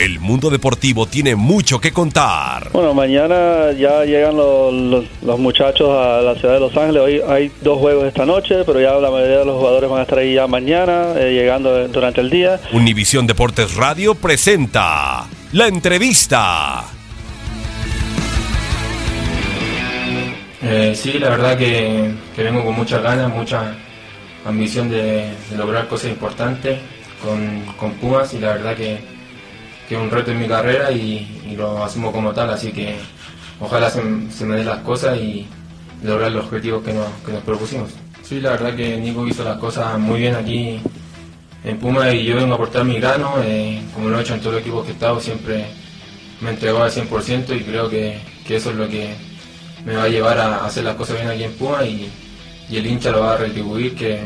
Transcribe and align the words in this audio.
El 0.00 0.20
mundo 0.20 0.48
deportivo 0.48 1.06
tiene 1.06 1.34
mucho 1.34 1.80
que 1.80 1.92
contar. 1.92 2.70
Bueno, 2.72 2.94
mañana 2.94 3.72
ya 3.72 4.04
llegan 4.04 4.36
los, 4.36 4.72
los- 4.72 5.04
los 5.22 5.38
muchachos 5.40 5.88
a 5.90 6.20
la 6.22 6.36
ciudad 6.36 6.54
de 6.54 6.60
Los 6.60 6.76
Ángeles. 6.76 7.02
Hoy 7.02 7.20
hay 7.28 7.50
dos 7.62 7.78
juegos 7.78 8.04
esta 8.06 8.24
noche, 8.24 8.62
pero 8.64 8.80
ya 8.80 8.92
la 8.92 9.10
mayoría 9.10 9.38
de 9.38 9.44
los 9.44 9.56
jugadores 9.58 9.90
van 9.90 9.98
a 9.98 10.02
estar 10.02 10.18
ahí 10.18 10.34
ya 10.34 10.46
mañana, 10.46 11.14
eh, 11.16 11.32
llegando 11.32 11.88
durante 11.88 12.20
el 12.20 12.30
día. 12.30 12.60
Univisión 12.72 13.26
Deportes 13.26 13.74
Radio 13.74 14.14
presenta 14.14 15.26
la 15.52 15.66
entrevista. 15.66 16.84
Eh, 20.62 20.92
sí, 20.94 21.18
la 21.18 21.30
verdad 21.30 21.58
que, 21.58 22.12
que 22.36 22.42
vengo 22.44 22.64
con 22.64 22.74
muchas 22.76 23.02
ganas, 23.02 23.34
mucha 23.34 23.74
ambición 24.46 24.88
de, 24.90 25.32
de 25.50 25.56
lograr 25.56 25.88
cosas 25.88 26.10
importantes 26.10 26.78
con, 27.20 27.62
con 27.76 27.94
Pumas 27.94 28.32
y 28.34 28.38
la 28.38 28.52
verdad 28.54 28.76
que, 28.76 28.98
que 29.88 29.94
es 29.94 30.00
un 30.00 30.10
reto 30.10 30.30
en 30.30 30.38
mi 30.38 30.46
carrera 30.46 30.92
y, 30.92 31.54
lo 31.56 31.82
asumo 31.82 32.12
como 32.12 32.32
tal, 32.32 32.50
así 32.50 32.70
que 32.70 32.96
ojalá 33.58 33.90
se, 33.90 34.02
me 34.02 34.56
den 34.56 34.66
las 34.66 34.78
cosas 34.80 35.16
y 35.18 35.48
lograr 36.04 36.30
los 36.30 36.44
objetivos 36.44 36.84
que 36.84 36.92
nos, 36.92 37.08
que 37.24 37.32
nos 37.32 37.42
propusimos. 37.42 37.90
Sí, 38.22 38.40
la 38.40 38.50
verdad 38.50 38.76
que 38.76 38.96
Nico 38.98 39.26
hizo 39.26 39.42
las 39.42 39.56
cosas 39.56 39.98
muy 39.98 40.20
bien 40.20 40.36
aquí 40.36 40.78
en 41.64 41.78
Pumas 41.78 42.14
y 42.14 42.24
yo 42.24 42.36
vengo 42.36 42.52
a 42.52 42.54
aportar 42.54 42.84
mi 42.84 43.00
grano, 43.00 43.36
eh, 43.42 43.80
como 43.94 44.10
lo 44.10 44.18
he 44.18 44.22
hecho 44.22 44.34
en 44.34 44.40
todos 44.40 44.52
los 44.52 44.60
equipos 44.60 44.84
que 44.84 44.90
he 44.90 44.94
estado, 44.94 45.18
siempre 45.20 45.64
me 46.42 46.50
entregó 46.50 46.82
al 46.82 46.92
100% 46.92 47.56
y 47.56 47.64
creo 47.64 47.88
que, 47.88 48.20
que 48.46 48.56
eso 48.56 48.70
es 48.70 48.76
lo 48.76 48.88
que 48.88 49.14
me 49.84 49.96
va 49.96 50.04
a 50.04 50.08
llevar 50.08 50.38
a 50.38 50.66
hacer 50.66 50.84
las 50.84 50.94
cosas 50.94 51.16
bien 51.16 51.28
aquí 51.28 51.44
en 51.44 51.52
Puma 51.54 51.82
y, 51.84 52.08
y 52.68 52.76
el 52.76 52.86
hincha 52.86 53.10
lo 53.10 53.22
va 53.22 53.32
a 53.32 53.36
retribuir 53.38 53.96
que, 53.96 54.20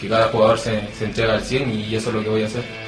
que 0.00 0.08
cada 0.08 0.28
jugador 0.28 0.58
se, 0.58 0.88
se 0.96 1.04
entrega 1.04 1.34
al 1.34 1.42
100 1.42 1.70
y 1.70 1.94
eso 1.94 2.08
es 2.08 2.14
lo 2.14 2.22
que 2.22 2.28
voy 2.30 2.42
a 2.44 2.46
hacer. 2.46 2.87